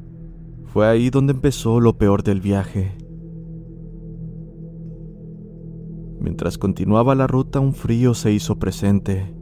Fue 0.66 0.86
ahí 0.86 1.08
donde 1.08 1.32
empezó 1.32 1.80
lo 1.80 1.96
peor 1.96 2.22
del 2.22 2.42
viaje. 2.42 2.98
Mientras 6.20 6.58
continuaba 6.58 7.14
la 7.14 7.26
ruta, 7.26 7.60
un 7.60 7.72
frío 7.72 8.12
se 8.12 8.30
hizo 8.30 8.58
presente. 8.58 9.34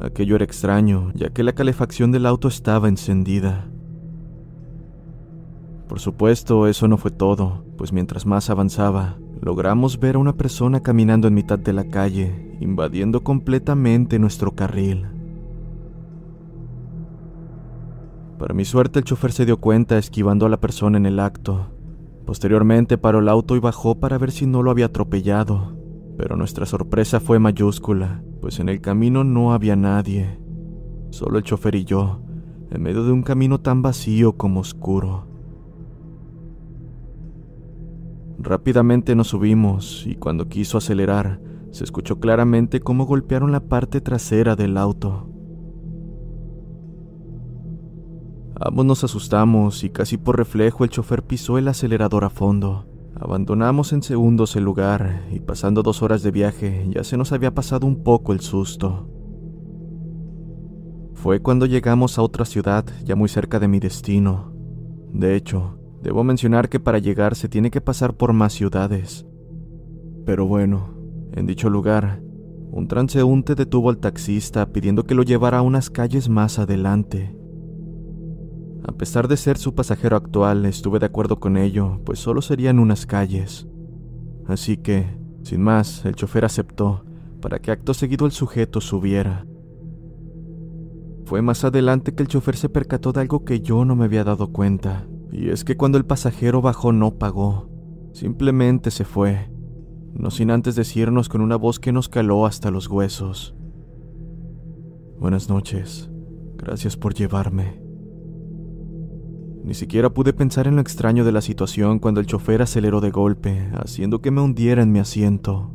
Aquello 0.00 0.34
era 0.34 0.44
extraño, 0.44 1.12
ya 1.14 1.30
que 1.30 1.44
la 1.44 1.52
calefacción 1.52 2.10
del 2.10 2.26
auto 2.26 2.48
estaba 2.48 2.88
encendida. 2.88 3.70
Por 5.88 6.00
supuesto, 6.00 6.66
eso 6.66 6.86
no 6.86 6.98
fue 6.98 7.10
todo, 7.10 7.64
pues 7.78 7.94
mientras 7.94 8.26
más 8.26 8.50
avanzaba, 8.50 9.16
logramos 9.40 9.98
ver 9.98 10.16
a 10.16 10.18
una 10.18 10.36
persona 10.36 10.82
caminando 10.82 11.28
en 11.28 11.34
mitad 11.34 11.58
de 11.58 11.72
la 11.72 11.88
calle, 11.88 12.56
invadiendo 12.60 13.24
completamente 13.24 14.18
nuestro 14.18 14.52
carril. 14.52 15.06
Para 18.38 18.52
mi 18.52 18.66
suerte, 18.66 18.98
el 18.98 19.04
chofer 19.06 19.32
se 19.32 19.46
dio 19.46 19.56
cuenta 19.56 19.96
esquivando 19.96 20.44
a 20.44 20.50
la 20.50 20.60
persona 20.60 20.98
en 20.98 21.06
el 21.06 21.18
acto. 21.18 21.68
Posteriormente 22.26 22.98
paró 22.98 23.20
el 23.20 23.28
auto 23.28 23.56
y 23.56 23.58
bajó 23.58 23.98
para 23.98 24.18
ver 24.18 24.30
si 24.30 24.46
no 24.46 24.62
lo 24.62 24.70
había 24.70 24.86
atropellado, 24.86 25.74
pero 26.18 26.36
nuestra 26.36 26.66
sorpresa 26.66 27.18
fue 27.18 27.38
mayúscula, 27.38 28.22
pues 28.42 28.60
en 28.60 28.68
el 28.68 28.82
camino 28.82 29.24
no 29.24 29.54
había 29.54 29.74
nadie, 29.74 30.38
solo 31.10 31.38
el 31.38 31.44
chofer 31.44 31.76
y 31.76 31.84
yo, 31.84 32.20
en 32.70 32.82
medio 32.82 33.04
de 33.04 33.12
un 33.12 33.22
camino 33.22 33.58
tan 33.60 33.80
vacío 33.80 34.36
como 34.36 34.60
oscuro. 34.60 35.37
Rápidamente 38.38 39.16
nos 39.16 39.28
subimos 39.28 40.06
y 40.06 40.14
cuando 40.14 40.48
quiso 40.48 40.78
acelerar, 40.78 41.40
se 41.72 41.84
escuchó 41.84 42.20
claramente 42.20 42.80
cómo 42.80 43.04
golpearon 43.04 43.50
la 43.50 43.60
parte 43.60 44.00
trasera 44.00 44.54
del 44.54 44.76
auto. 44.78 45.28
Ambos 48.60 48.86
nos 48.86 49.04
asustamos 49.04 49.84
y 49.84 49.90
casi 49.90 50.16
por 50.16 50.36
reflejo 50.36 50.84
el 50.84 50.90
chofer 50.90 51.22
pisó 51.22 51.58
el 51.58 51.68
acelerador 51.68 52.24
a 52.24 52.30
fondo. 52.30 52.86
Abandonamos 53.14 53.92
en 53.92 54.02
segundos 54.02 54.54
el 54.54 54.64
lugar 54.64 55.24
y 55.32 55.40
pasando 55.40 55.82
dos 55.82 56.02
horas 56.02 56.22
de 56.22 56.30
viaje 56.30 56.86
ya 56.90 57.02
se 57.02 57.16
nos 57.16 57.32
había 57.32 57.54
pasado 57.54 57.86
un 57.86 58.02
poco 58.02 58.32
el 58.32 58.40
susto. 58.40 59.08
Fue 61.14 61.40
cuando 61.40 61.66
llegamos 61.66 62.18
a 62.18 62.22
otra 62.22 62.44
ciudad 62.44 62.84
ya 63.04 63.16
muy 63.16 63.28
cerca 63.28 63.58
de 63.58 63.66
mi 63.66 63.80
destino. 63.80 64.52
De 65.12 65.34
hecho, 65.34 65.77
Debo 66.02 66.24
mencionar 66.24 66.68
que 66.68 66.80
para 66.80 66.98
llegar 66.98 67.34
se 67.34 67.48
tiene 67.48 67.70
que 67.70 67.80
pasar 67.80 68.16
por 68.16 68.32
más 68.32 68.52
ciudades. 68.52 69.26
Pero 70.24 70.46
bueno, 70.46 70.94
en 71.32 71.46
dicho 71.46 71.70
lugar, 71.70 72.20
un 72.70 72.86
transeúnte 72.86 73.54
detuvo 73.54 73.90
al 73.90 73.98
taxista 73.98 74.72
pidiendo 74.72 75.04
que 75.04 75.14
lo 75.14 75.22
llevara 75.22 75.58
a 75.58 75.62
unas 75.62 75.90
calles 75.90 76.28
más 76.28 76.58
adelante. 76.58 77.34
A 78.86 78.92
pesar 78.92 79.28
de 79.28 79.36
ser 79.36 79.58
su 79.58 79.74
pasajero 79.74 80.16
actual, 80.16 80.64
estuve 80.64 80.98
de 80.98 81.06
acuerdo 81.06 81.40
con 81.40 81.56
ello, 81.56 82.00
pues 82.04 82.18
solo 82.18 82.42
serían 82.42 82.78
unas 82.78 83.06
calles. 83.06 83.66
Así 84.46 84.76
que, 84.76 85.18
sin 85.42 85.62
más, 85.62 86.04
el 86.04 86.14
chofer 86.14 86.44
aceptó, 86.44 87.04
para 87.40 87.58
que 87.58 87.70
acto 87.70 87.92
seguido 87.92 88.24
el 88.24 88.32
sujeto 88.32 88.80
subiera. 88.80 89.46
Fue 91.24 91.42
más 91.42 91.64
adelante 91.64 92.14
que 92.14 92.22
el 92.22 92.28
chofer 92.28 92.56
se 92.56 92.68
percató 92.68 93.12
de 93.12 93.20
algo 93.20 93.44
que 93.44 93.60
yo 93.60 93.84
no 93.84 93.94
me 93.94 94.06
había 94.06 94.24
dado 94.24 94.52
cuenta. 94.52 95.06
Y 95.30 95.50
es 95.50 95.64
que 95.64 95.76
cuando 95.76 95.98
el 95.98 96.04
pasajero 96.04 96.62
bajó 96.62 96.92
no 96.92 97.18
pagó, 97.18 97.68
simplemente 98.12 98.90
se 98.90 99.04
fue, 99.04 99.50
no 100.14 100.30
sin 100.30 100.50
antes 100.50 100.74
decirnos 100.74 101.28
con 101.28 101.40
una 101.40 101.56
voz 101.56 101.78
que 101.78 101.92
nos 101.92 102.08
caló 102.08 102.46
hasta 102.46 102.70
los 102.70 102.88
huesos. 102.88 103.54
Buenas 105.18 105.48
noches, 105.48 106.10
Gracias 106.58 106.96
por 106.96 107.14
llevarme. 107.14 107.80
Ni 109.64 109.74
siquiera 109.74 110.10
pude 110.10 110.32
pensar 110.32 110.66
en 110.66 110.74
lo 110.74 110.80
extraño 110.82 111.24
de 111.24 111.30
la 111.30 111.40
situación 111.40 112.00
cuando 112.00 112.20
el 112.20 112.26
chofer 112.26 112.62
aceleró 112.62 113.00
de 113.00 113.10
golpe, 113.10 113.70
haciendo 113.74 114.20
que 114.20 114.32
me 114.32 114.40
hundiera 114.40 114.82
en 114.82 114.90
mi 114.90 114.98
asiento. 114.98 115.70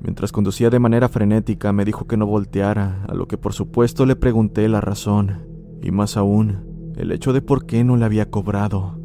Mientras 0.00 0.30
conducía 0.32 0.70
de 0.70 0.78
manera 0.78 1.08
frenética, 1.08 1.72
me 1.72 1.84
dijo 1.84 2.06
que 2.06 2.16
no 2.16 2.24
volteara, 2.24 3.04
a 3.08 3.14
lo 3.14 3.26
que 3.26 3.36
por 3.36 3.52
supuesto 3.52 4.06
le 4.06 4.16
pregunté 4.16 4.68
la 4.68 4.80
razón, 4.80 5.46
y 5.82 5.90
más 5.90 6.16
aún, 6.16 6.69
el 7.00 7.12
hecho 7.12 7.32
de 7.32 7.40
por 7.40 7.64
qué 7.64 7.82
no 7.82 7.96
le 7.96 8.04
había 8.04 8.30
cobrado. 8.30 8.98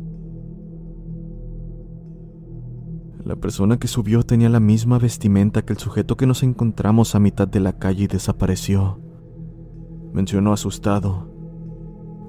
La 3.23 3.37
persona 3.37 3.79
que 3.79 3.87
subió 3.87 4.23
tenía 4.23 4.49
la 4.49 4.59
misma 4.59 4.99
vestimenta 4.99 5.63
que 5.63 5.71
el 5.71 5.79
sujeto 5.79 6.17
que 6.17 6.27
nos 6.27 6.43
encontramos 6.43 7.15
a 7.15 7.21
mitad 7.21 7.47
de 7.47 7.61
la 7.61 7.79
calle 7.79 8.03
y 8.03 8.07
desapareció. 8.07 8.99
Mencionó 10.11 10.51
asustado. 10.51 11.29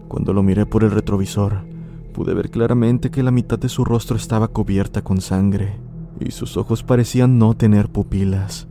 Cuando 0.06 0.32
lo 0.32 0.44
miré 0.44 0.66
por 0.66 0.84
el 0.84 0.92
retrovisor, 0.92 1.66
pude 2.14 2.32
ver 2.32 2.50
claramente 2.50 3.10
que 3.10 3.24
la 3.24 3.32
mitad 3.32 3.58
de 3.58 3.68
su 3.68 3.84
rostro 3.84 4.16
estaba 4.16 4.48
cubierta 4.48 5.02
con 5.02 5.20
sangre 5.20 5.80
y 6.20 6.30
sus 6.30 6.56
ojos 6.56 6.84
parecían 6.84 7.38
no 7.38 7.54
tener 7.54 7.88
pupilas. 7.90 8.68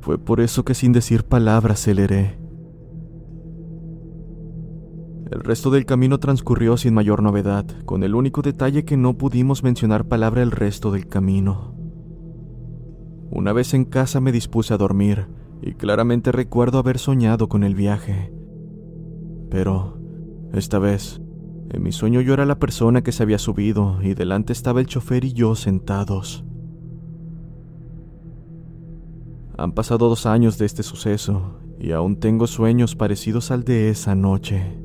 Fue 0.00 0.16
por 0.16 0.40
eso 0.40 0.64
que 0.64 0.74
sin 0.74 0.92
decir 0.92 1.24
palabras 1.24 1.80
aceleré. 1.80 2.43
El 5.34 5.40
resto 5.40 5.72
del 5.72 5.84
camino 5.84 6.20
transcurrió 6.20 6.76
sin 6.76 6.94
mayor 6.94 7.20
novedad, 7.20 7.66
con 7.86 8.04
el 8.04 8.14
único 8.14 8.40
detalle 8.40 8.84
que 8.84 8.96
no 8.96 9.18
pudimos 9.18 9.64
mencionar 9.64 10.04
palabra 10.04 10.42
el 10.42 10.52
resto 10.52 10.92
del 10.92 11.08
camino. 11.08 11.74
Una 13.32 13.52
vez 13.52 13.74
en 13.74 13.84
casa 13.84 14.20
me 14.20 14.30
dispuse 14.30 14.72
a 14.72 14.76
dormir, 14.76 15.26
y 15.60 15.74
claramente 15.74 16.30
recuerdo 16.30 16.78
haber 16.78 17.00
soñado 17.00 17.48
con 17.48 17.64
el 17.64 17.74
viaje. 17.74 18.32
Pero, 19.50 19.98
esta 20.52 20.78
vez, 20.78 21.20
en 21.70 21.82
mi 21.82 21.90
sueño 21.90 22.20
yo 22.20 22.32
era 22.32 22.46
la 22.46 22.60
persona 22.60 23.02
que 23.02 23.10
se 23.10 23.24
había 23.24 23.40
subido 23.40 24.00
y 24.02 24.14
delante 24.14 24.52
estaba 24.52 24.78
el 24.78 24.86
chofer 24.86 25.24
y 25.24 25.32
yo 25.32 25.56
sentados. 25.56 26.44
Han 29.58 29.72
pasado 29.72 30.08
dos 30.08 30.26
años 30.26 30.58
de 30.58 30.66
este 30.66 30.84
suceso 30.84 31.58
y 31.80 31.90
aún 31.90 32.20
tengo 32.20 32.46
sueños 32.46 32.94
parecidos 32.94 33.50
al 33.50 33.64
de 33.64 33.88
esa 33.88 34.14
noche. 34.14 34.83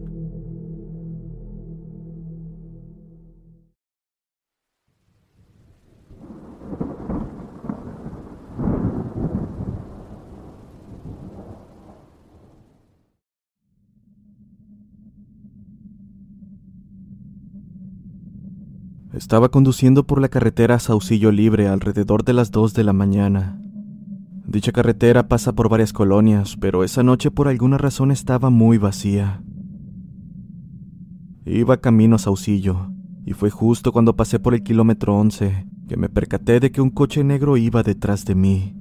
Estaba 19.20 19.50
conduciendo 19.50 20.08
por 20.08 20.22
la 20.22 20.30
carretera 20.30 20.76
a 20.76 20.80
Saucillo 20.80 21.34
Libre 21.34 21.68
alrededor 21.68 22.24
de 22.24 22.32
las 22.32 22.52
2 22.52 22.74
de 22.74 22.86
la 22.86 22.94
mañana. 22.94 23.62
Dicha 24.48 24.72
carretera 24.72 25.28
pasa 25.28 25.52
por 25.52 25.68
varias 25.68 25.92
colonias, 25.92 26.56
pero 26.56 26.86
esa 26.86 27.04
noche 27.04 27.30
por 27.30 27.50
alguna 27.50 27.78
razón 27.78 28.12
estaba 28.12 28.50
muy 28.50 28.78
vacía. 28.78 29.44
Iba 31.46 31.82
camino 31.82 32.16
a 32.16 32.20
Saucillo, 32.20 32.94
y 33.26 33.34
fue 33.34 33.50
justo 33.50 33.92
cuando 33.92 34.16
pasé 34.16 34.40
por 34.40 34.54
el 34.54 34.64
kilómetro 34.64 35.18
11 35.18 35.68
que 35.90 35.98
me 35.98 36.08
percaté 36.08 36.62
de 36.62 36.72
que 36.72 36.80
un 36.80 36.90
coche 36.90 37.22
negro 37.22 37.58
iba 37.58 37.84
detrás 37.84 38.24
de 38.24 38.36
mí. 38.36 38.74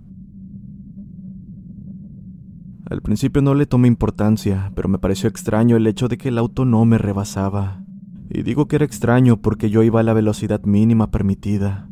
Al 2.88 3.02
principio 3.02 3.42
no 3.42 3.56
le 3.56 3.66
tomé 3.66 3.88
importancia, 3.88 4.70
pero 4.76 4.88
me 4.88 5.00
pareció 5.00 5.28
extraño 5.28 5.76
el 5.76 5.88
hecho 5.88 6.06
de 6.06 6.16
que 6.16 6.28
el 6.28 6.38
auto 6.38 6.64
no 6.64 6.84
me 6.84 6.96
rebasaba. 6.96 7.82
Y 8.30 8.42
digo 8.42 8.68
que 8.68 8.76
era 8.76 8.84
extraño 8.84 9.40
porque 9.40 9.70
yo 9.70 9.82
iba 9.82 10.00
a 10.00 10.02
la 10.02 10.12
velocidad 10.12 10.62
mínima 10.64 11.10
permitida. 11.10 11.88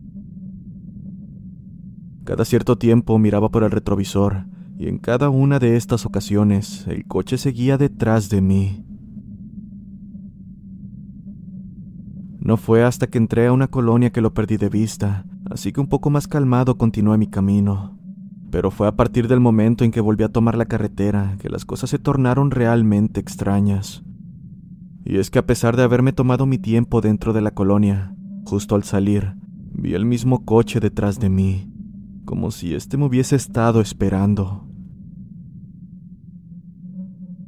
Cada 2.25 2.45
cierto 2.45 2.77
tiempo 2.77 3.19
miraba 3.19 3.51
por 3.51 3.63
el 3.63 3.71
retrovisor 3.71 4.47
y 4.79 4.89
en 4.89 4.99
cada 4.99 5.31
una 5.31 5.59
de 5.59 5.77
estas 5.77 6.05
ocasiones 6.05 6.87
el 6.89 7.07
coche 7.07 7.39
seguía 7.39 7.79
detrás 7.79 8.29
de 8.29 8.41
mí. 8.41 8.85
No 12.41 12.57
fue 12.57 12.85
hasta 12.85 13.09
que 13.09 13.19
entré 13.19 13.47
a 13.47 13.53
una 13.53 13.69
colonia 13.69 14.11
que 14.11 14.21
lo 14.21 14.33
perdí 14.33 14.57
de 14.57 14.69
vista, 14.69 15.25
así 15.51 15.73
que 15.73 15.81
un 15.81 15.89
poco 15.89 16.11
más 16.11 16.29
calmado 16.29 16.79
continué 16.79 17.19
mi 17.19 17.27
camino. 17.27 17.99
Pero 18.51 18.71
fue 18.71 18.87
a 18.87 18.95
partir 18.95 19.27
del 19.27 19.41
momento 19.41 19.85
en 19.85 19.91
que 19.91 20.01
volví 20.01 20.23
a 20.23 20.29
tomar 20.29 20.57
la 20.57 20.67
carretera 20.67 21.37
que 21.41 21.49
las 21.49 21.65
cosas 21.65 21.91
se 21.91 21.99
tornaron 21.99 22.51
realmente 22.53 23.19
extrañas. 23.21 24.06
Y 25.07 25.19
es 25.19 25.31
que 25.31 25.39
a 25.39 25.47
pesar 25.47 25.77
de 25.77 25.85
haberme 25.85 26.13
tomado 26.13 26.47
mi 26.47 26.59
tiempo 26.59 27.01
dentro 27.01 27.33
de 27.33 27.41
la 27.41 27.53
colonia, 27.53 28.13
justo 28.45 28.75
al 28.75 28.83
salir, 28.83 29.37
vi 29.73 29.95
el 29.95 30.05
mismo 30.05 30.45
coche 30.45 30.81
detrás 30.81 31.21
de 31.21 31.31
mí, 31.31 31.73
como 32.25 32.51
si 32.51 32.75
éste 32.75 32.97
me 32.97 33.05
hubiese 33.05 33.37
estado 33.37 33.81
esperando. 33.81 34.69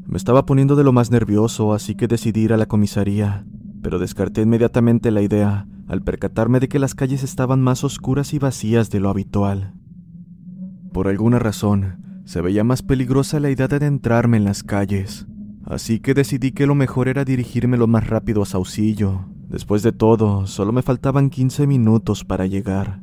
Me 0.06 0.16
estaba 0.16 0.46
poniendo 0.46 0.76
de 0.76 0.84
lo 0.84 0.92
más 0.92 1.10
nervioso, 1.10 1.74
así 1.74 1.96
que 1.96 2.06
decidí 2.06 2.42
ir 2.42 2.52
a 2.52 2.56
la 2.56 2.66
comisaría, 2.66 3.44
pero 3.82 3.98
descarté 3.98 4.42
inmediatamente 4.42 5.10
la 5.10 5.22
idea 5.22 5.66
al 5.88 6.02
percatarme 6.02 6.60
de 6.60 6.68
que 6.68 6.78
las 6.78 6.94
calles 6.94 7.24
estaban 7.24 7.60
más 7.60 7.82
oscuras 7.82 8.34
y 8.34 8.38
vacías 8.38 8.88
de 8.88 9.00
lo 9.00 9.10
habitual. 9.10 9.74
Por 10.92 11.08
alguna 11.08 11.40
razón, 11.40 12.22
se 12.24 12.40
veía 12.40 12.62
más 12.62 12.82
peligrosa 12.82 13.40
la 13.40 13.50
idea 13.50 13.66
de 13.66 13.76
adentrarme 13.76 14.36
en 14.36 14.44
las 14.44 14.62
calles, 14.62 15.26
Así 15.68 16.00
que 16.00 16.14
decidí 16.14 16.52
que 16.52 16.66
lo 16.66 16.74
mejor 16.74 17.08
era 17.08 17.26
dirigirme 17.26 17.76
lo 17.76 17.86
más 17.86 18.06
rápido 18.06 18.40
a 18.40 18.46
Saucillo. 18.46 19.26
Después 19.50 19.82
de 19.82 19.92
todo, 19.92 20.46
solo 20.46 20.72
me 20.72 20.80
faltaban 20.80 21.28
15 21.28 21.66
minutos 21.66 22.24
para 22.24 22.46
llegar. 22.46 23.02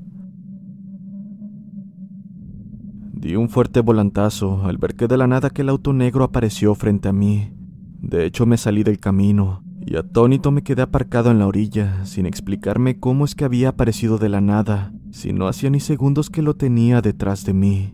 Di 3.14 3.36
un 3.36 3.50
fuerte 3.50 3.82
volantazo 3.82 4.66
al 4.66 4.80
ver 4.80 4.96
que 4.96 5.08
de 5.08 5.16
la 5.16 5.28
nada 5.28 5.50
aquel 5.50 5.70
auto 5.70 5.94
negro 5.94 6.24
apareció 6.24 6.74
frente 6.74 7.08
a 7.08 7.14
mí. 7.14 7.54
De 8.02 8.26
hecho, 8.26 8.48
me 8.48 8.58
salí 8.58 8.82
del 8.82 9.00
camino 9.00 9.64
y 9.86 9.98
atónito 9.98 10.50
me 10.50 10.64
quedé 10.64 10.82
aparcado 10.82 11.30
en 11.30 11.38
la 11.38 11.46
orilla, 11.46 12.04
sin 12.06 12.26
explicarme 12.26 13.00
cómo 13.00 13.26
es 13.26 13.36
que 13.36 13.46
había 13.46 13.70
aparecido 13.70 14.18
de 14.18 14.30
la 14.30 14.42
nada, 14.42 14.92
si 15.12 15.34
no 15.34 15.48
hacía 15.48 15.70
ni 15.70 15.80
segundos 15.80 16.32
que 16.32 16.42
lo 16.42 16.56
tenía 16.56 17.02
detrás 17.02 17.46
de 17.46 17.54
mí. 17.54 17.94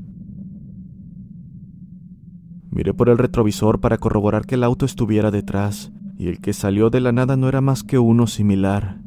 Miré 2.72 2.94
por 2.94 3.10
el 3.10 3.18
retrovisor 3.18 3.82
para 3.82 3.98
corroborar 3.98 4.46
que 4.46 4.56
el 4.56 4.64
auto 4.64 4.86
estuviera 4.86 5.30
detrás, 5.30 5.92
y 6.18 6.28
el 6.28 6.40
que 6.40 6.54
salió 6.54 6.90
de 6.90 7.02
la 7.02 7.12
nada 7.12 7.36
no 7.36 7.50
era 7.50 7.60
más 7.60 7.84
que 7.84 8.00
uno 8.00 8.28
similar. 8.28 9.02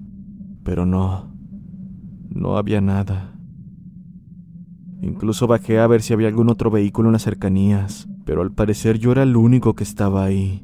Pero 0.62 0.84
no, 0.84 1.34
no 2.28 2.58
había 2.58 2.82
nada. 2.82 3.34
Incluso 5.00 5.46
bajé 5.46 5.80
a 5.80 5.86
ver 5.86 6.02
si 6.02 6.12
había 6.12 6.28
algún 6.28 6.50
otro 6.50 6.70
vehículo 6.70 7.08
en 7.08 7.14
las 7.14 7.22
cercanías, 7.22 8.06
pero 8.24 8.42
al 8.42 8.52
parecer 8.52 8.98
yo 8.98 9.12
era 9.12 9.22
el 9.22 9.36
único 9.36 9.74
que 9.74 9.84
estaba 9.84 10.24
ahí. 10.24 10.62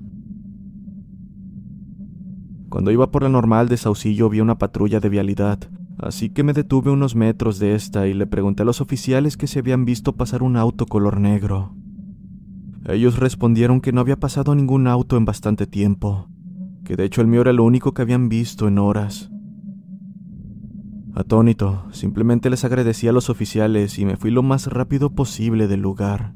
Cuando 2.69 2.91
iba 2.91 3.11
por 3.11 3.23
la 3.23 3.29
normal 3.29 3.69
de 3.69 3.77
Saucillo 3.77 4.29
vi 4.29 4.41
una 4.41 4.59
patrulla 4.59 5.01
de 5.01 5.09
vialidad, 5.09 5.59
así 5.99 6.31
que 6.31 6.43
me 6.43 6.53
detuve 6.53 6.91
unos 6.91 7.17
metros 7.17 7.59
de 7.59 7.75
esta 7.75 8.07
y 8.07 8.15
le 8.15 8.27
pregunté 8.27 8.63
a 8.63 8.67
los 8.67 8.81
oficiales 8.81 9.37
que 9.37 9.47
se 9.47 9.59
habían 9.59 9.85
visto 9.85 10.17
pasar 10.17 10.43
un 10.43 10.57
auto 10.57 10.87
color 10.87 11.19
negro. 11.19 11.75
Ellos 12.87 13.19
respondieron 13.19 13.81
que 13.81 13.93
no 13.93 14.01
había 14.01 14.19
pasado 14.19 14.55
ningún 14.55 14.87
auto 14.87 15.17
en 15.17 15.25
bastante 15.25 15.67
tiempo, 15.67 16.29
que 16.85 16.97
de 16.97 17.05
hecho 17.05 17.21
el 17.21 17.27
mío 17.27 17.43
era 17.43 17.53
lo 17.53 17.65
único 17.65 17.93
que 17.93 18.03
habían 18.03 18.29
visto 18.29 18.69
en 18.69 18.79
horas. 18.79 19.31
Atónito, 21.15 21.85
simplemente 21.93 22.49
les 22.49 22.65
agradecí 22.65 23.09
a 23.09 23.13
los 23.13 23.29
oficiales 23.29 23.99
y 23.99 24.05
me 24.05 24.17
fui 24.17 24.31
lo 24.31 24.43
más 24.43 24.69
rápido 24.69 25.11
posible 25.11 25.69
del 25.69 25.81
lugar. 25.81 26.35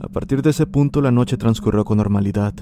A 0.00 0.08
partir 0.08 0.42
de 0.42 0.50
ese 0.50 0.66
punto 0.66 1.00
la 1.00 1.10
noche 1.10 1.36
transcurrió 1.36 1.84
con 1.84 1.98
normalidad, 1.98 2.54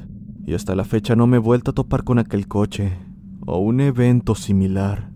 y 0.46 0.54
hasta 0.54 0.74
la 0.74 0.84
fecha 0.84 1.16
no 1.16 1.26
me 1.26 1.38
he 1.38 1.40
vuelto 1.40 1.72
a 1.72 1.74
topar 1.74 2.04
con 2.04 2.18
aquel 2.18 2.46
coche 2.46 2.98
o 3.46 3.58
un 3.58 3.80
evento 3.80 4.34
similar. 4.34 5.13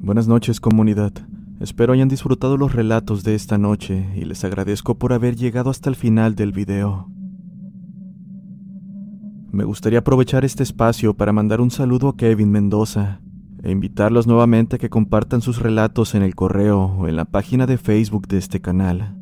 Buenas 0.00 0.28
noches 0.28 0.60
comunidad. 0.60 1.12
Espero 1.58 1.92
hayan 1.92 2.08
disfrutado 2.08 2.56
los 2.56 2.72
relatos 2.72 3.24
de 3.24 3.34
esta 3.34 3.58
noche 3.58 4.08
y 4.14 4.24
les 4.24 4.44
agradezco 4.44 4.96
por 4.96 5.12
haber 5.12 5.34
llegado 5.34 5.70
hasta 5.70 5.90
el 5.90 5.96
final 5.96 6.36
del 6.36 6.52
video. 6.52 7.10
Me 9.50 9.64
gustaría 9.64 9.98
aprovechar 9.98 10.44
este 10.44 10.62
espacio 10.62 11.14
para 11.14 11.32
mandar 11.32 11.60
un 11.60 11.72
saludo 11.72 12.10
a 12.10 12.16
Kevin 12.16 12.52
Mendoza 12.52 13.20
e 13.64 13.72
invitarlos 13.72 14.28
nuevamente 14.28 14.76
a 14.76 14.78
que 14.78 14.88
compartan 14.88 15.40
sus 15.40 15.60
relatos 15.60 16.14
en 16.14 16.22
el 16.22 16.36
correo 16.36 16.80
o 16.80 17.08
en 17.08 17.16
la 17.16 17.24
página 17.24 17.66
de 17.66 17.76
Facebook 17.76 18.28
de 18.28 18.38
este 18.38 18.60
canal. 18.60 19.16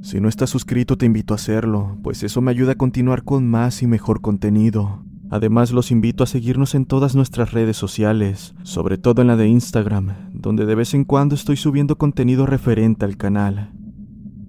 Si 0.00 0.20
no 0.20 0.28
estás 0.28 0.48
suscrito 0.48 0.96
te 0.96 1.06
invito 1.06 1.34
a 1.34 1.36
hacerlo, 1.36 1.98
pues 2.04 2.22
eso 2.22 2.40
me 2.40 2.52
ayuda 2.52 2.72
a 2.72 2.78
continuar 2.78 3.24
con 3.24 3.50
más 3.50 3.82
y 3.82 3.88
mejor 3.88 4.20
contenido. 4.20 5.07
Además 5.30 5.72
los 5.72 5.90
invito 5.90 6.24
a 6.24 6.26
seguirnos 6.26 6.74
en 6.74 6.86
todas 6.86 7.14
nuestras 7.14 7.52
redes 7.52 7.76
sociales, 7.76 8.54
sobre 8.62 8.96
todo 8.96 9.20
en 9.20 9.28
la 9.28 9.36
de 9.36 9.48
Instagram, 9.48 10.30
donde 10.32 10.64
de 10.64 10.74
vez 10.74 10.94
en 10.94 11.04
cuando 11.04 11.34
estoy 11.34 11.56
subiendo 11.56 11.98
contenido 11.98 12.46
referente 12.46 13.04
al 13.04 13.16
canal. 13.16 13.72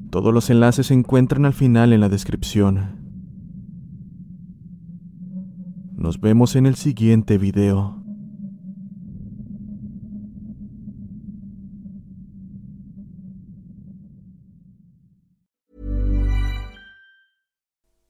Todos 0.10 0.34
los 0.34 0.50
enlaces 0.50 0.88
se 0.88 0.94
encuentran 0.94 1.46
al 1.46 1.54
final 1.54 1.92
en 1.92 2.00
la 2.00 2.10
descripción. 2.10 2.98
Nos 5.96 6.22
vemos 6.22 6.56
en 6.56 6.66
el 6.66 6.76
siguiente 6.76 7.38
video. 7.38 7.99